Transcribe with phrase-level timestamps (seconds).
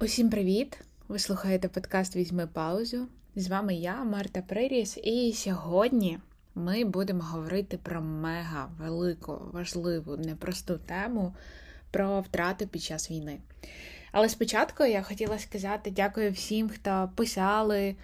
[0.00, 0.80] Усім привіт!
[1.08, 3.06] Ви слухаєте подкаст Візьми паузу.
[3.36, 6.18] З вами я, Марта Приріс, і сьогодні
[6.54, 11.34] ми будемо говорити про мега велику, важливу, непросту тему
[11.90, 13.38] про втрати під час війни.
[14.12, 17.96] Але спочатку я хотіла сказати дякую всім, хто писали,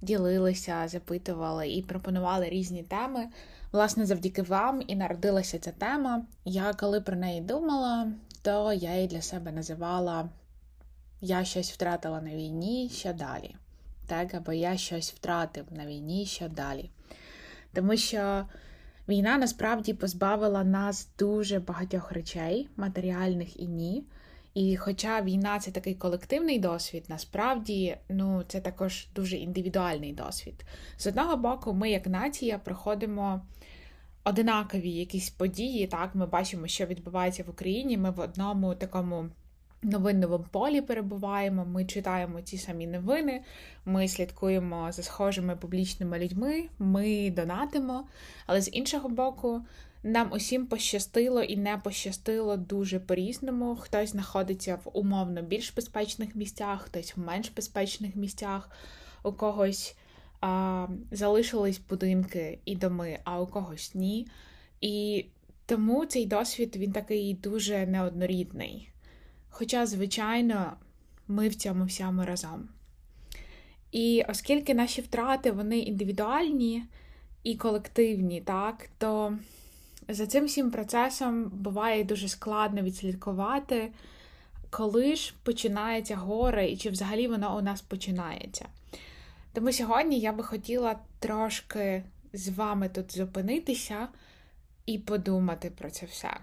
[0.00, 3.28] ділилися, запитували і пропонували різні теми.
[3.72, 6.22] Власне, завдяки вам і народилася ця тема.
[6.44, 8.12] Я коли про неї думала,
[8.42, 10.28] то я її для себе називала
[11.20, 13.56] Я щось втратила на війні, що далі.
[14.06, 16.90] Так, або я щось втратив на війні, що далі.
[17.72, 18.46] Тому що
[19.08, 24.04] війна насправді позбавила нас дуже багатьох речей, матеріальних і ні.
[24.54, 30.64] І хоча війна це такий колективний досвід, насправді ну, це також дуже індивідуальний досвід.
[30.96, 33.46] З одного боку, ми, як нація, проходимо
[34.24, 35.86] одинакові якісь події.
[35.86, 37.98] Так, ми бачимо, що відбувається в Україні.
[37.98, 39.30] Ми в одному такому.
[39.82, 43.42] Новинному полі перебуваємо, ми читаємо ті самі новини,
[43.84, 48.06] ми слідкуємо за схожими публічними людьми, ми донатимо.
[48.46, 49.62] Але з іншого боку,
[50.02, 53.76] нам усім пощастило і не пощастило дуже по-різному.
[53.76, 58.70] Хтось знаходиться в умовно більш безпечних місцях, хтось в менш безпечних місцях,
[59.22, 59.96] у когось
[60.40, 64.26] а, залишились будинки і доми, а у когось ні.
[64.80, 65.26] І
[65.66, 68.89] тому цей досвід він такий дуже неоднорідний.
[69.50, 70.72] Хоча, звичайно,
[71.28, 72.68] ми в цьому всьому разом.
[73.92, 76.84] І оскільки наші втрати вони індивідуальні
[77.42, 79.38] і колективні, так, то
[80.08, 83.92] за цим всім процесом буває дуже складно відслідкувати,
[84.70, 88.68] коли ж починається горе і чи взагалі воно у нас починається.
[89.52, 94.08] Тому сьогодні я би хотіла трошки з вами тут зупинитися
[94.86, 96.36] і подумати про це все.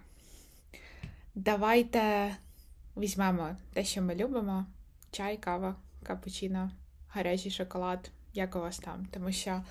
[1.36, 2.36] Давайте
[2.98, 4.66] візьмемо те, що ми любимо:
[5.12, 6.72] чай, кава, капучино,
[7.10, 9.08] гарячий шоколад, як у вас там.
[9.12, 9.64] Тому що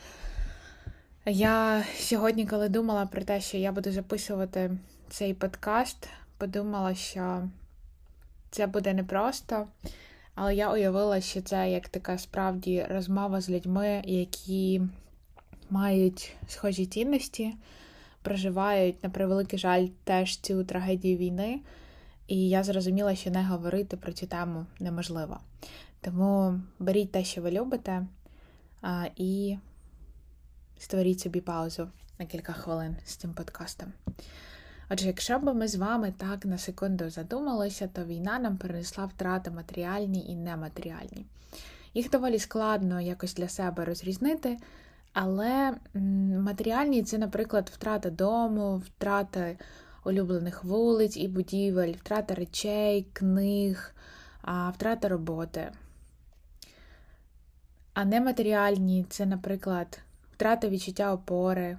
[1.25, 4.79] я сьогодні, коли думала про те, що я буду записувати
[5.09, 6.09] цей подкаст,
[6.39, 7.49] подумала, що
[8.51, 9.67] це буде непросто,
[10.35, 14.83] але я уявила, що це як така справді розмова з людьми, які
[15.71, 17.55] мають схожі цінності,
[18.23, 21.61] проживають, на превеликий жаль, теж цю трагедію війни.
[22.27, 25.41] І я зрозуміла, що не говорити про цю тему неможливо.
[26.01, 28.07] Тому беріть те, що ви любите,
[29.17, 29.59] і
[30.79, 31.89] створіть собі паузу
[32.19, 33.93] на кілька хвилин з цим подкастом.
[34.91, 39.51] Отже, якщо б ми з вами так на секунду задумалися, то війна нам перенесла втрати
[39.51, 41.27] матеріальні і нематеріальні.
[41.95, 44.59] Їх доволі складно якось для себе розрізнити,
[45.13, 45.75] але
[46.39, 49.57] матеріальні це, наприклад, втрата дому, втрата
[50.07, 53.95] улюблених вулиць і будівель, втрата речей, книг,
[54.75, 55.73] втрата роботи.
[57.95, 59.99] А нематеріальні це, наприклад,
[60.33, 61.79] втрата відчуття опори,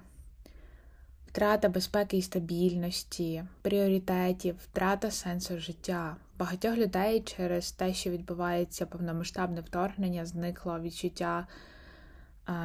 [1.26, 6.16] втрата безпеки і стабільності, пріоритетів, втрата сенсу життя.
[6.38, 11.46] Багатьох людей через те, що відбувається повномасштабне вторгнення, зникло відчуття,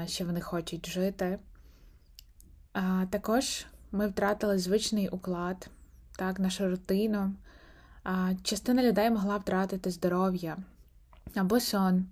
[0.06, 1.40] що вони хочуть жити.
[3.10, 5.70] Також ми втратили звичний уклад,
[6.18, 7.34] так, нашу рутину.
[8.44, 10.58] Частина людей могла втратити здоров'я
[11.36, 12.06] або сон.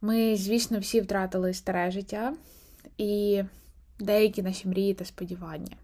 [0.00, 2.34] Ми, звісно, всі втратили старе життя
[2.98, 3.42] і
[3.98, 5.76] деякі наші мрії та сподівання.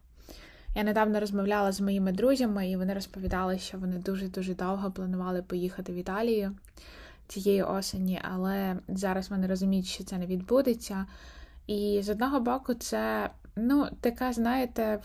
[0.74, 5.92] Я недавно розмовляла з моїми друзями, і вони розповідали, що вони дуже-дуже довго планували поїхати
[5.92, 6.56] в Італію
[7.28, 11.06] цієї осені, але зараз вони розуміють, що це не відбудеться.
[11.66, 15.00] І з одного боку, це ну, така, знаєте,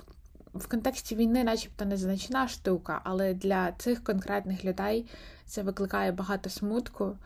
[0.54, 5.06] в контексті війни, начебто, незначна штука, але для цих конкретних людей
[5.46, 7.18] це викликає багато смутку.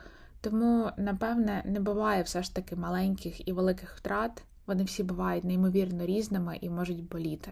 [0.41, 4.43] Тому, напевне, не буває все ж таки маленьких і великих втрат.
[4.67, 7.51] Вони всі бувають неймовірно різними і можуть боліти.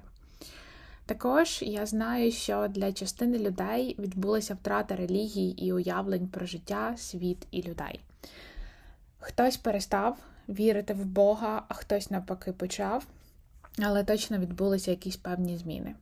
[1.06, 7.48] Також я знаю, що для частини людей відбулася втрата релігій і уявлень про життя, світ
[7.52, 8.00] і людей.
[9.20, 10.18] Хтось перестав
[10.50, 13.08] вірити в Бога, а хтось навпаки почав,
[13.84, 15.96] але точно відбулися якісь певні зміни.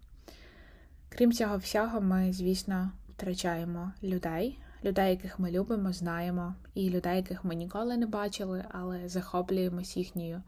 [1.10, 7.46] Крім цього всього, ми, звісно, втрачаємо людей, людей, яких ми любимо, знаємо, і людей, яких
[7.46, 10.42] ми ніколи не бачили, але захоплюємось їхньою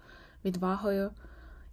[0.46, 1.12] відвагою,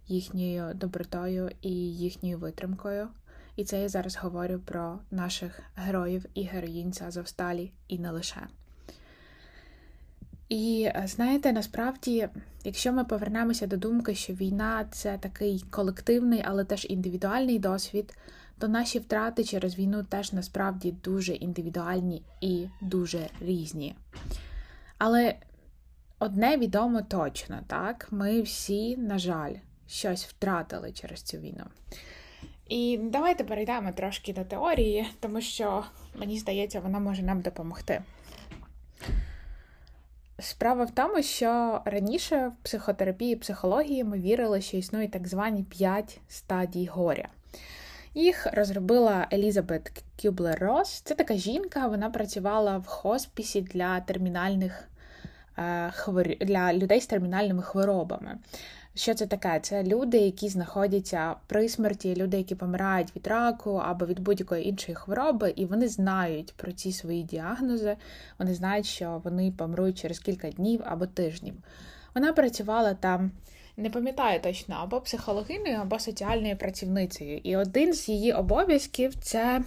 [0.07, 3.07] їхньою добротою і їхньою витримкою.
[3.55, 8.41] І це я зараз говорю про наших героїв і героїнь Азовсталі і не лише.
[10.49, 12.29] І знаєте, насправді,
[12.63, 18.17] якщо ми повернемося до думки, що війна це такий колективний, але теж індивідуальний досвід,
[18.59, 23.95] то наші втрати через війну теж насправді дуже індивідуальні і дуже різні.
[24.97, 25.35] Але
[26.19, 29.53] одне відомо точно, так, ми всі, на жаль,
[29.87, 31.63] щось втратили через цю війну.
[32.69, 35.83] І давайте перейдемо трошки до теорії, тому що,
[36.15, 38.01] мені здається, вона може нам допомогти.
[40.39, 46.19] Справа в тому, що раніше в психотерапії психології ми вірили, що існують так звані п'ять
[46.29, 47.27] стадій горя.
[48.13, 51.01] Їх розробила Елізабет Кюблер Рос.
[51.01, 54.87] Це така жінка, вона працювала в хоспісі для термінальних
[55.57, 55.93] е,
[56.41, 58.37] для людей з термінальними хворобами.
[58.97, 59.59] Що це таке?
[59.59, 64.95] Це люди, які знаходяться при смерті, люди, які помирають від раку або від будь-якої іншої
[64.95, 67.97] хвороби, і вони знають про ці свої діагнози,
[68.39, 71.53] вони знають, що вони помруть через кілька днів або тижнів.
[72.15, 73.31] Вона працювала там,
[73.77, 77.37] не пам'ятаю точно, або психологиною, або соціальною працівницею.
[77.43, 79.61] І один з її обов'язків це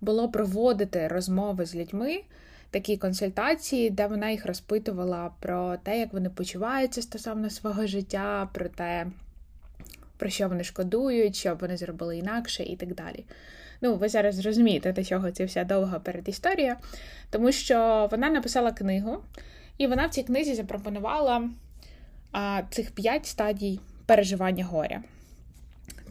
[0.00, 2.20] було проводити розмови з людьми
[2.70, 8.68] такі консультації, де вона їх розпитувала про те, як вони почуваються стосовно свого життя, про
[8.68, 9.06] те,
[10.16, 13.24] про що вони шкодують, що вони зробили інакше і так далі.
[13.80, 16.76] Ну, ви зараз зрозумієте, до чого це вся довга передісторія,
[17.30, 19.18] тому що вона написала книгу,
[19.78, 21.50] і вона в цій книзі запропонувала
[22.32, 25.02] а, цих п'ять стадій переживання горя: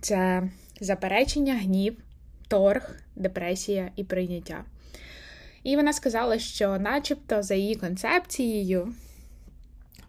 [0.01, 0.43] це
[0.81, 1.97] заперечення, гнів,
[2.47, 4.63] торг, депресія і прийняття.
[5.67, 8.93] І вона сказала, що, начебто, за її концепцією,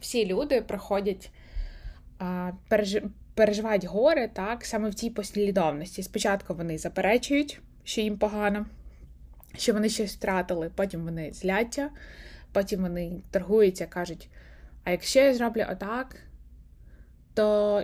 [0.00, 1.30] всі люди проходять,
[3.34, 6.02] переживають горе так, саме в цій послідовності.
[6.02, 8.66] Спочатку вони заперечують, що їм погано,
[9.56, 11.90] що вони щось втратили, потім вони зляться,
[12.52, 14.28] потім вони торгуються, кажуть:
[14.84, 16.16] а якщо я зроблю отак,
[17.34, 17.82] то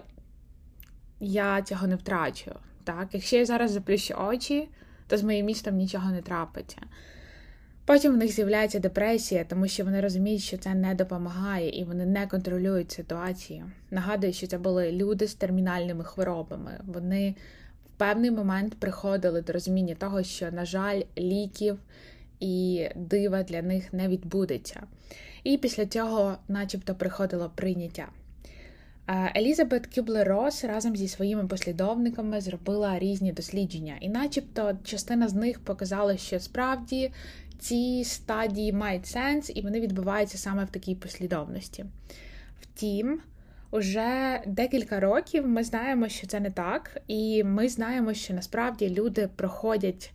[1.20, 2.52] я цього не втрачу.
[2.84, 3.08] Так?
[3.12, 4.68] Якщо я зараз заплющу очі,
[5.06, 6.78] то з моїм містом нічого не трапиться.
[7.86, 12.06] Потім в них з'являється депресія, тому що вони розуміють, що це не допомагає і вони
[12.06, 13.70] не контролюють ситуацію.
[13.90, 16.80] Нагадую, що це були люди з термінальними хворобами.
[16.86, 17.34] Вони
[17.86, 21.78] в певний момент приходили до розуміння того, що, на жаль, ліків
[22.40, 24.82] і дива для них не відбудеться.
[25.44, 28.08] І після цього, начебто, приходило прийняття.
[29.36, 35.60] Елізабет Кюблер Рос разом зі своїми послідовниками зробила різні дослідження, і, начебто, частина з них
[35.60, 37.10] показала, що справді
[37.58, 41.84] ці стадії мають сенс, і вони відбуваються саме в такій послідовності.
[42.60, 43.20] Втім,
[43.70, 49.28] уже декілька років ми знаємо, що це не так, і ми знаємо, що насправді люди
[49.36, 50.12] проходять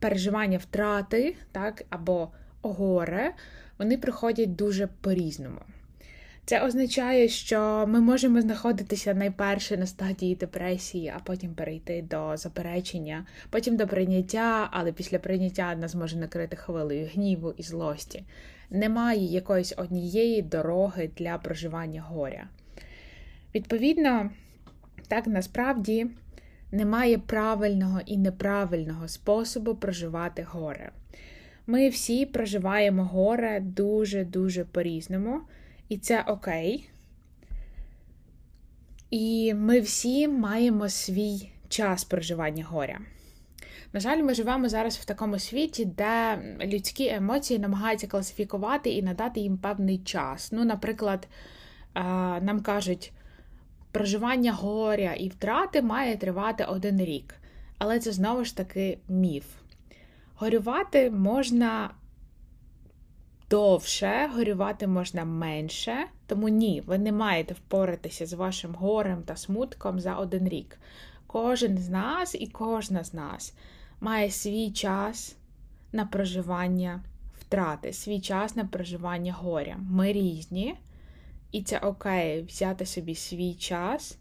[0.00, 2.28] переживання втрати, так, або
[2.62, 3.34] горе,
[3.78, 5.60] вони проходять дуже по-різному.
[6.48, 13.26] Це означає, що ми можемо знаходитися найперше на стадії депресії, а потім перейти до заперечення,
[13.50, 18.24] потім до прийняття, але після прийняття нас може накрити хвилею гніву і злості.
[18.70, 22.48] Немає якоїсь однієї дороги для проживання горя.
[23.54, 24.30] Відповідно,
[25.08, 26.06] так насправді
[26.72, 30.90] немає правильного і неправильного способу проживати горе.
[31.66, 35.40] Ми всі проживаємо горе дуже-дуже по-різному.
[35.88, 36.88] І це окей.
[39.10, 43.00] І ми всі маємо свій час проживання горя.
[43.92, 49.40] На жаль, ми живемо зараз в такому світі, де людські емоції намагаються класифікувати і надати
[49.40, 50.52] їм певний час.
[50.52, 51.28] Ну, наприклад,
[52.40, 53.12] нам кажуть,
[53.92, 57.34] проживання горя і втрати має тривати один рік.
[57.78, 59.44] Але це знову ж таки міф.
[60.34, 61.90] Горювати можна
[63.50, 70.00] довше, горювати можна менше, тому ні, ви не маєте впоратися з вашим горем та смутком
[70.00, 70.78] за один рік.
[71.26, 73.54] Кожен з нас і кожна з нас
[74.00, 75.36] має свій час
[75.92, 77.02] на проживання
[77.40, 79.76] втрати, свій час на проживання горя.
[79.90, 80.74] Ми різні,
[81.52, 84.18] і це окей взяти собі свій час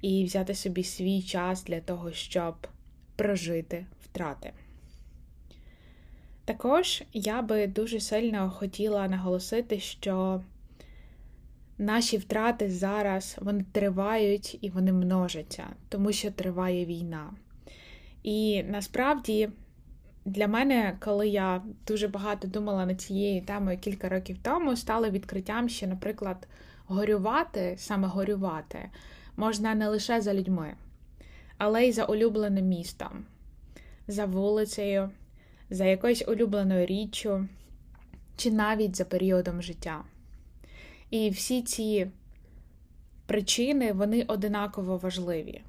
[0.00, 2.54] і взяти собі свій час для того, щоб
[3.16, 4.52] прожити втрати.
[6.46, 10.42] Також я би дуже сильно хотіла наголосити, що
[11.78, 17.30] наші втрати зараз вони тривають і вони множаться, тому що триває війна.
[18.22, 19.48] І насправді
[20.24, 25.68] для мене, коли я дуже багато думала над цією темою кілька років тому, стало відкриттям,
[25.68, 26.48] що, наприклад,
[26.86, 28.90] горювати, саме горювати,
[29.36, 30.74] можна не лише за людьми,
[31.58, 33.24] але й за улюбленим містом,
[34.08, 35.10] за вулицею
[35.70, 37.48] за якоюсь улюбленою річчю,
[38.36, 40.04] чи навіть за періодом життя.
[41.10, 42.06] І всі ці
[43.26, 45.60] причини вони одинаково важливі.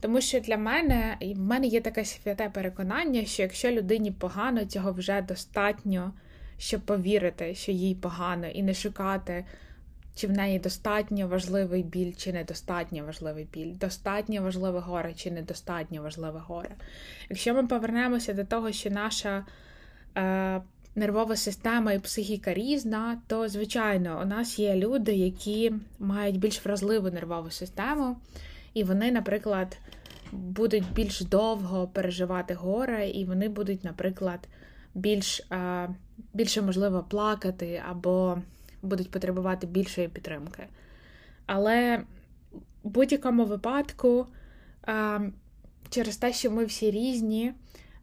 [0.00, 4.64] Тому що для мене і в мене є таке святе переконання, що якщо людині погано,
[4.64, 6.12] цього вже достатньо,
[6.58, 9.44] щоб повірити, що їй погано, і не шукати,
[10.16, 16.02] чи в неї достатньо важливий біль, чи недостатньо важливий біль, достатньо важливе горе, чи недостатньо
[16.02, 16.70] важливе горе.
[17.30, 19.46] Якщо ми повернемося до того, що наша
[20.16, 20.62] е,
[20.94, 27.10] нервова система і психіка різна, то, звичайно, у нас є люди, які мають більш вразливу
[27.10, 28.16] нервову систему,
[28.74, 29.78] і вони, наприклад,
[30.32, 34.48] будуть більш довго переживати горе, і вони будуть, наприклад,
[34.94, 35.88] більш, е,
[36.34, 38.38] більше можливо плакати або
[38.86, 40.66] будуть потребувати більшої підтримки.
[41.46, 42.04] Але
[42.84, 44.26] в будь-якому випадку,
[45.88, 47.52] через те, що ми всі різні,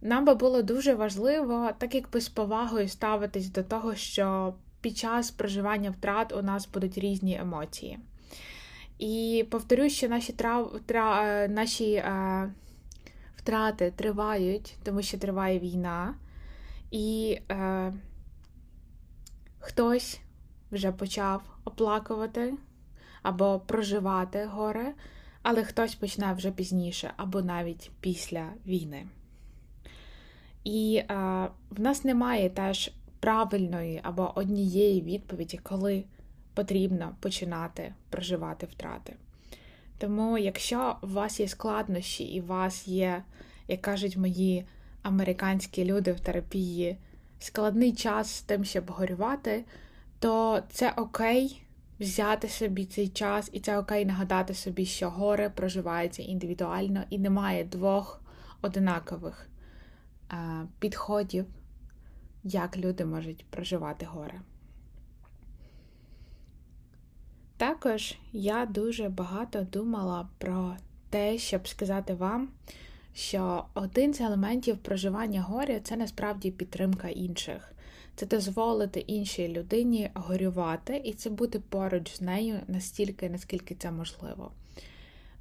[0.01, 5.31] нам би було дуже важливо, так якби з повагою ставитись до того, що під час
[5.31, 7.99] проживання втрат у нас будуть різні емоції.
[8.99, 10.79] І повторюю, що наші трав...
[10.85, 11.23] тра...
[11.25, 12.53] Е, наші е...
[13.35, 16.15] втрати тривають, тому що триває війна,
[16.91, 17.93] і е...
[19.59, 20.19] хтось
[20.73, 22.53] вже почав оплакувати
[23.21, 24.93] або проживати горе,
[25.41, 29.07] але хтось почне вже пізніше, або навіть після війни.
[30.63, 31.05] І е,
[31.69, 36.03] в нас немає теж правильної або однієї відповіді, коли
[36.53, 39.15] потрібно починати проживати втрати.
[39.97, 43.23] Тому, якщо у вас є складнощі і у вас є,
[43.67, 44.65] як кажуть мої
[45.01, 46.97] американські люди в терапії,
[47.39, 49.63] складний час з тим, щоб горювати,
[50.23, 51.61] то це окей
[51.99, 57.63] взяти собі цей час, і це окей нагадати собі, що горе проживається індивідуально і немає
[57.63, 58.21] двох
[58.61, 59.49] одинакових
[60.79, 61.45] підходів,
[62.43, 64.41] як люди можуть проживати горе.
[67.57, 70.75] Також я дуже багато думала про
[71.09, 72.49] те, щоб сказати вам,
[73.13, 77.72] що один з елементів проживання горя це насправді підтримка інших.
[78.15, 84.51] Це дозволити іншій людині горювати, і це бути поруч з нею настільки, наскільки це можливо.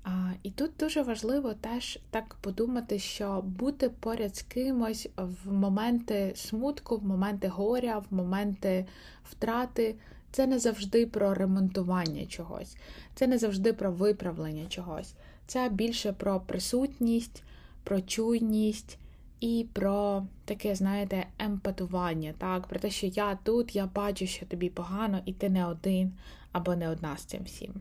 [0.05, 6.33] А, І тут дуже важливо теж так подумати, що бути поряд з кимось в моменти
[6.37, 8.87] смутку, в моменти горя, в моменти
[9.31, 9.95] втрати.
[10.33, 12.77] Це не завжди про ремонтування чогось,
[13.15, 15.15] це не завжди про виправлення чогось.
[15.47, 17.43] Це більше про присутність,
[17.85, 18.99] про чуйність
[19.43, 22.35] і про таке, знаєте, емпатування.
[22.39, 22.67] так?
[22.67, 26.13] Про те, що я тут, я бачу, що тобі погано, і ти не один
[26.53, 27.75] або не одна з цим всім.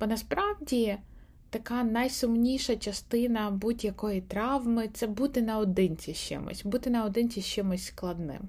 [0.00, 0.96] Бо насправді
[1.50, 8.40] така найсумніша частина будь-якої травми це бути наодинці з чимось, бути наодинці з чимось складним.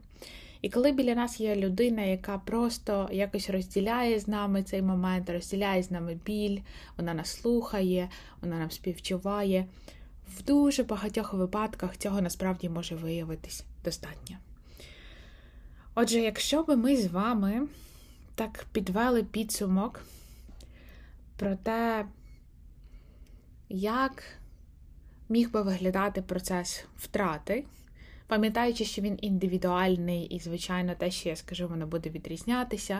[0.62, 5.84] І коли біля нас є людина, яка просто якось розділяє з нами цей момент, розділяє
[5.84, 6.60] з нами біль,
[6.98, 8.10] вона нас слухає,
[8.42, 9.66] вона нам співчуває,
[10.28, 14.38] в дуже багатьох випадках цього насправді може виявитись достатньо.
[15.96, 17.68] Отже, якщо би ми з вами
[18.36, 20.02] так підвели підсумок
[21.38, 22.06] про те,
[23.70, 24.24] як
[25.30, 27.66] міг би виглядати процес втрати,
[28.28, 33.00] пам'ятаючи, що він індивідуальний і, звичайно, те, що я скажу, воно буде відрізнятися,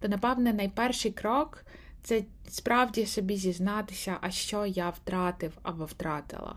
[0.00, 1.64] то, напевне, найперший крок
[2.02, 6.56] це справді собі зізнатися, а що я втратив або втратила.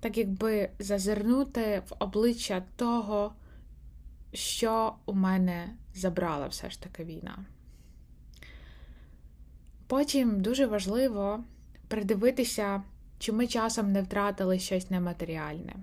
[0.00, 3.32] Так якби зазирнути в обличчя того,
[4.32, 7.38] що у мене забрала все ж таки війна.
[9.86, 11.44] Потім дуже важливо
[11.88, 12.82] придивитися,
[13.18, 15.74] чи ми часом не втратили щось нематеріальне.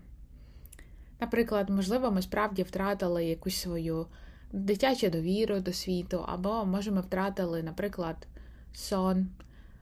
[1.19, 4.07] Наприклад, можливо, ми справді втратили якусь свою
[4.51, 8.27] дитячу довіру до світу, або може ми втратили, наприклад,
[8.75, 9.27] сон,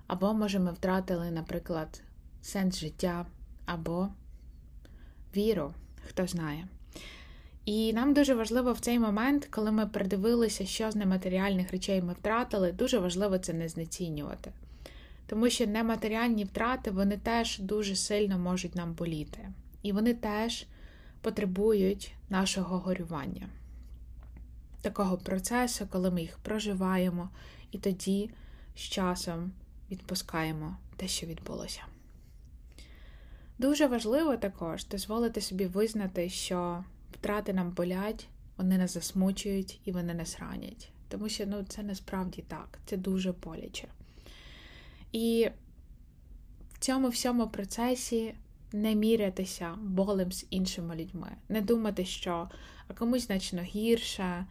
[0.07, 2.01] або може ми втратили, наприклад,
[2.41, 3.25] сенс життя,
[3.65, 4.09] або
[5.35, 5.73] віру,
[6.07, 6.67] хто знає.
[7.65, 12.13] І нам дуже важливо в цей момент, коли ми придивилися, що з нематеріальних речей ми
[12.13, 14.51] втратили, дуже важливо це не знецінювати.
[15.27, 19.49] Тому що нематеріальні втрати вони теж дуже сильно можуть нам боліти.
[19.83, 20.65] І вони теж
[21.21, 23.49] потребують нашого горювання,
[24.81, 27.29] такого процесу, коли ми їх проживаємо,
[27.71, 28.29] і тоді
[28.75, 29.51] з часом
[29.91, 31.81] відпускаємо те, що відбулося.
[33.59, 38.27] Дуже важливо також дозволити собі визнати, що втрати нам болять,
[38.57, 40.89] вони нас засмучують і вони нас ранять.
[41.09, 43.87] Тому що ну, це насправді так, це дуже боляче.
[45.11, 45.49] І
[46.73, 48.33] в цьому всьому процесі
[48.71, 52.49] не мірятися болем з іншими людьми, не думати, що
[52.87, 54.45] а комусь значно гірше.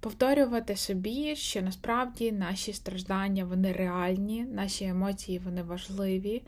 [0.00, 6.42] Повторювати собі, що насправді наші страждання вони реальні, наші емоції вони важливі,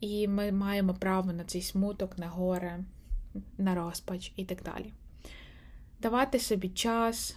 [0.00, 2.84] і ми маємо право на цей смуток, на горе,
[3.58, 4.92] на розпач і так далі.
[6.00, 7.36] Давати собі час,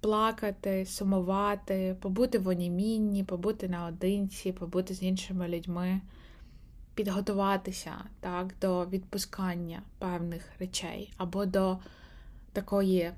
[0.00, 6.00] плакати, сумувати, побути в онімінні, побути наодинці, побути з іншими людьми,
[6.94, 11.78] підготуватися так, до відпускання певних речей або до
[12.52, 13.12] такої.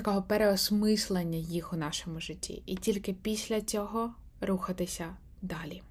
[0.00, 5.82] Такого переосмислення їх у нашому житті, і тільки після цього рухатися далі.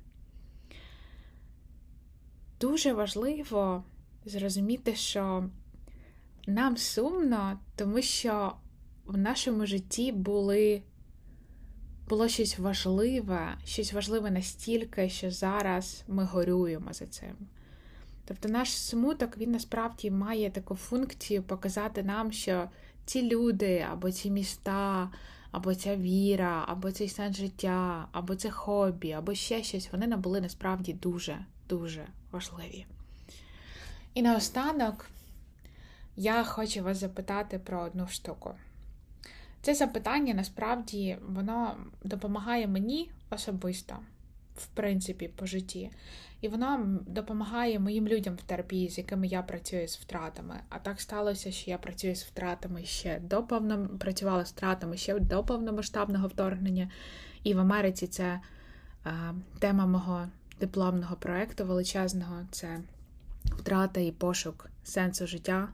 [2.60, 3.84] Дуже важливо
[4.26, 5.50] зрозуміти, що
[6.48, 8.56] нам сумно, тому що
[9.06, 10.82] в нашому житті були,
[12.08, 17.36] було щось важливе, щось важливе настільки, що зараз ми горюємо за цим.
[18.26, 22.70] Тобто наш смуток, він насправді має таку функцію показати нам, що
[23.10, 25.10] ці люди, або ці міста,
[25.52, 30.22] або ця віра, або цей стан життя, або це хобі, або ще щось, вони нам
[30.22, 32.86] були насправді дуже-дуже важливі.
[34.14, 35.10] І наостанок
[36.16, 38.52] я хочу вас запитати про одну штуку.
[39.62, 43.96] Це запитання насправді воно допомагає мені особисто,
[44.60, 45.92] в принципі, по житті.
[46.42, 50.60] І воно допомагає моїм людям в терапії, з якими я працюю з втратами.
[50.70, 53.90] А так сталося, що я працюю з втратами ще до повно...
[54.00, 56.92] працювала з втратами ще до повномасштабного вторгнення.
[57.44, 58.40] І в Америці це
[59.04, 60.28] а, тема мого
[60.60, 62.80] дипломного проєкту величезного це
[63.46, 65.70] втрата і пошук сенсу життя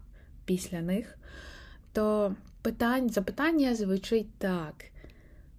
[0.45, 1.17] після них.
[1.93, 4.85] То питань, запитання звучить так: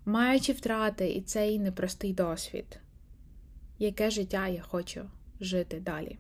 [0.05, 2.81] маючи втрати і цей непростий досвід,
[3.79, 6.19] яке життя я хочу жити далі?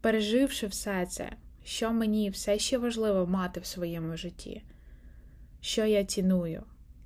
[0.00, 1.32] Переживши все це,
[1.64, 4.62] що мені все ще важливо мати в своєму житті,
[5.60, 6.62] що я ціную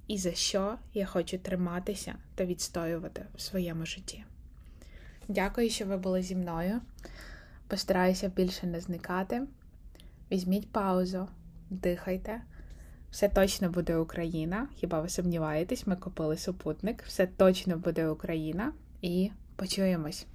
[0.08, 4.24] і за що я хочу триматися та відстоювати в своєму житті.
[5.28, 6.80] Дякую, що ви були зі мною.
[7.68, 9.42] Постараюся більше не зникати.
[10.30, 11.28] Візьміть паузу,
[11.70, 12.42] дихайте.
[13.10, 14.68] Все точно буде Україна.
[14.76, 15.86] Хіба ви сумніваєтесь?
[15.86, 17.02] Ми купили супутник.
[17.02, 20.26] Все точно буде Україна і почуємось.